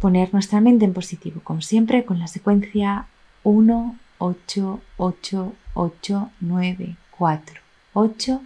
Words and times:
poner 0.00 0.32
nuestra 0.32 0.60
mente 0.60 0.84
en 0.84 0.94
positivo, 0.94 1.40
como 1.44 1.60
siempre, 1.60 2.04
con 2.04 2.18
la 2.18 2.26
secuencia 2.26 3.06
1, 3.42 3.96
8, 4.18 4.80
8, 4.96 5.52
8, 5.74 6.30
9, 6.40 6.96
4, 7.18 7.60
8, 7.92 8.42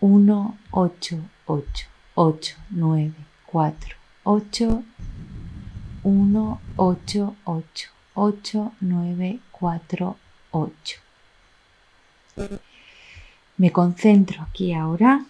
1, 0.00 0.58
8, 0.70 1.18
8, 1.46 1.86
8, 2.14 2.56
9, 2.70 3.12
4, 3.46 3.96
8, 4.24 4.82
1, 6.02 6.60
8, 6.76 7.36
8. 7.44 7.97
8, 8.20 8.72
9, 8.80 9.38
4, 9.52 10.16
8. 10.50 10.96
Me 13.56 13.70
concentro 13.70 14.42
aquí 14.42 14.72
ahora 14.72 15.24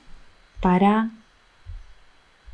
para 0.61 1.11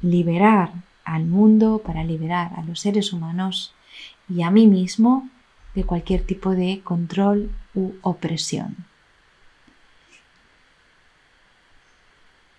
liberar 0.02 0.72
al 1.04 1.24
mundo, 1.26 1.82
para 1.84 2.02
liberar 2.02 2.52
a 2.56 2.64
los 2.64 2.80
seres 2.80 3.12
humanos 3.12 3.72
y 4.28 4.42
a 4.42 4.50
mí 4.50 4.66
mismo 4.66 5.28
de 5.76 5.84
cualquier 5.84 6.24
tipo 6.24 6.50
de 6.50 6.80
control 6.82 7.50
u 7.74 7.92
opresión. 8.02 8.76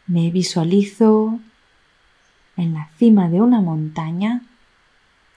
Me 0.08 0.32
visualizo 0.32 1.40
en 2.56 2.74
la 2.74 2.90
cima 2.98 3.28
de 3.28 3.42
una 3.42 3.60
montaña 3.60 4.44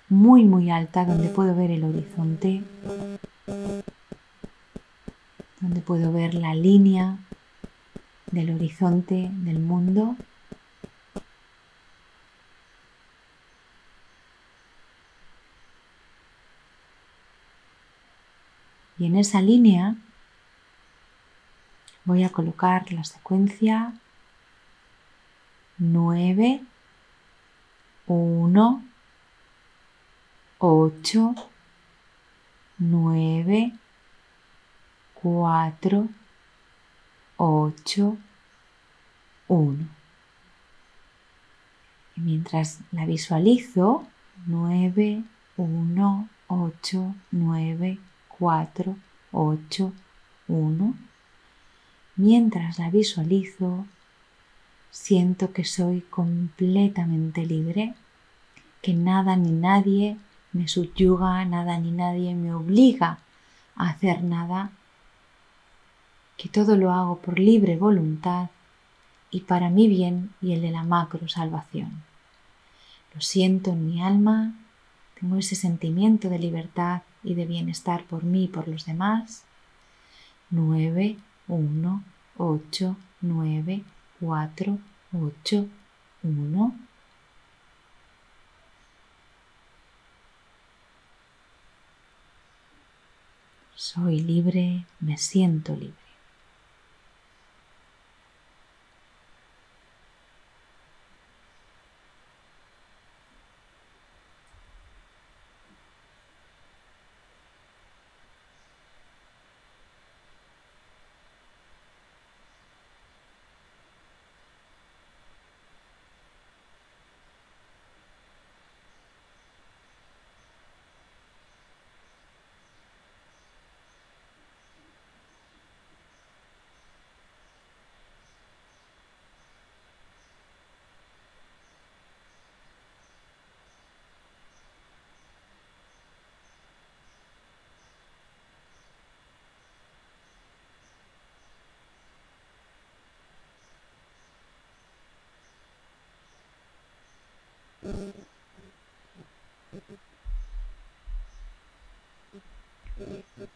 muy 0.09 0.45
muy 0.45 0.71
alta 0.71 1.05
donde 1.05 1.29
puedo 1.29 1.55
ver 1.55 1.71
el 1.71 1.85
horizonte, 1.85 2.63
donde 5.61 5.81
puedo 5.81 6.13
ver 6.13 6.35
la 6.35 6.55
línea 6.55 7.19
del 8.31 8.55
horizonte 8.55 9.31
del 9.33 9.59
mundo. 9.59 10.17
Y 18.99 19.07
en 19.07 19.17
esa 19.17 19.41
línea 19.41 19.95
voy 22.05 22.25
a 22.25 22.31
colocar 22.31 22.91
la 22.93 23.05
secuencia 23.05 23.93
9, 25.79 26.63
1, 28.07 28.88
8, 30.61 31.37
9, 32.79 33.73
4, 35.15 36.09
8, 37.37 38.17
1. 39.47 39.89
Y 42.17 42.21
mientras 42.21 42.81
la 42.91 43.07
visualizo, 43.07 44.05
9, 44.47 45.23
1, 45.57 46.29
8, 46.49 47.15
9, 47.31 47.99
4, 48.39 48.97
8, 49.31 49.93
1. 50.49 50.95
Mientras 52.17 52.81
la 52.81 52.91
visualizo, 52.91 53.87
siento 54.91 55.53
que 55.53 55.65
soy 55.65 56.01
completamente 56.01 57.47
libre, 57.47 57.95
que 58.83 58.95
nada 58.95 59.37
ni 59.37 59.53
nadie 59.53 60.17
me 60.59 60.67
subyuga, 60.67 61.45
nada 61.45 61.79
ni 61.79 61.93
nadie 61.93 62.35
me 62.35 62.53
obliga 62.53 63.19
a 63.77 63.91
hacer 63.91 64.25
nada, 64.25 64.71
que 66.37 66.49
todo 66.49 66.77
lo 66.77 66.93
hago 66.93 67.19
por 67.19 67.39
libre 67.39 67.77
voluntad 67.77 68.51
y 69.31 69.41
para 69.41 69.71
mi 69.71 69.89
bien 69.89 70.31
y 70.41 70.53
el 70.53 70.63
de 70.63 70.71
la 70.71 70.83
macro 70.83 71.29
salvación. 71.29 72.03
Lo 73.15 73.21
siento 73.21 73.71
en 73.71 73.87
mi 73.87 74.03
alma, 74.03 74.55
tengo 75.19 75.37
ese 75.37 75.55
sentimiento 75.55 76.29
de 76.29 76.39
libertad 76.39 77.03
y 77.23 77.35
de 77.35 77.47
bienestar 77.47 78.05
por 78.05 78.25
mí 78.25 78.45
y 78.45 78.49
por 78.49 78.69
los 78.69 78.85
demás. 78.87 79.45
9, 80.51 81.19
1, 81.49 82.05
8, 82.37 82.97
9, 83.21 83.83
4, 84.21 84.79
8, 85.13 85.67
1. 86.23 86.88
Soy 93.81 94.19
libre, 94.19 94.87
me 94.99 95.17
siento 95.19 95.73
libre. 95.77 96.08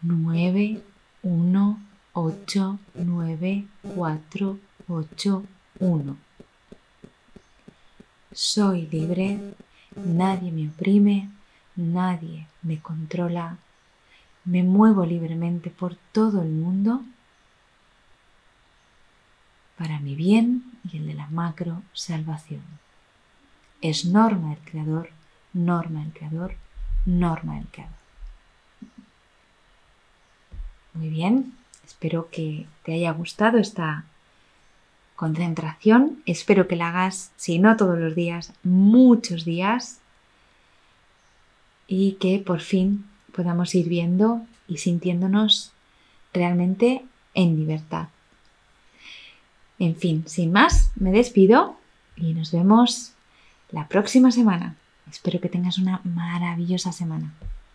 9, 0.03 0.83
1, 1.23 1.81
8, 2.12 2.79
9, 2.94 3.67
4, 3.94 4.59
8, 4.89 5.44
1. 5.81 6.17
Soy 8.33 8.87
libre, 8.87 9.55
nadie 9.97 10.53
me 10.53 10.69
oprime, 10.69 11.31
nadie 11.77 12.47
me 12.62 12.81
controla, 12.81 13.59
me 14.44 14.62
muevo 14.62 15.05
libremente 15.05 15.71
por 15.71 15.97
todo 16.12 16.43
el 16.43 16.49
mundo 16.50 17.03
para 19.77 19.99
mi 20.00 20.15
bien 20.15 20.65
y 20.91 20.99
el 20.99 21.06
de 21.09 21.15
la 21.15 21.27
macro 21.29 21.83
salvación. 21.93 22.62
Es 23.81 24.05
norma 24.05 24.53
el 24.53 24.59
creador, 24.61 25.11
norma 25.53 26.03
el 26.03 26.12
creador, 26.12 26.55
norma 27.05 27.59
el 27.59 27.67
creador. 27.67 28.02
Muy 30.94 31.09
bien, 31.09 31.55
espero 31.85 32.29
que 32.31 32.67
te 32.85 32.94
haya 32.94 33.12
gustado 33.12 33.59
esta 33.59 34.05
concentración. 35.17 36.23
Espero 36.27 36.69
que 36.69 36.77
la 36.77 36.89
hagas, 36.89 37.33
si 37.37 37.59
no 37.59 37.77
todos 37.77 37.99
los 37.99 38.15
días, 38.15 38.53
muchos 38.62 39.44
días 39.44 40.00
y 41.87 42.12
que 42.12 42.39
por 42.39 42.61
fin 42.61 43.06
podamos 43.35 43.75
ir 43.75 43.89
viendo 43.89 44.43
y 44.69 44.79
sintiéndonos 44.79 45.73
realmente 46.33 47.05
en 47.35 47.56
libertad. 47.56 48.09
En 49.79 49.97
fin, 49.97 50.25
sin 50.27 50.53
más, 50.53 50.91
me 50.97 51.12
despido 51.12 51.77
y 52.17 52.35
nos 52.35 52.53
vemos 52.53 53.12
la 53.71 53.89
próxima 53.89 54.31
semana. 54.31 54.77
Espero 55.11 55.41
que 55.41 55.49
tengas 55.49 55.79
una 55.79 56.00
maravillosa 56.05 56.93
semana. 56.93 57.33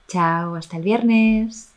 Chao, 0.07 0.55
hasta 0.55 0.77
el 0.77 0.83
viernes. 0.83 1.76